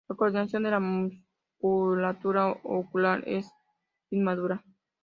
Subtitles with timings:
[0.09, 3.45] La coordinación de la musculatura ocular es
[4.09, 4.63] inmadura.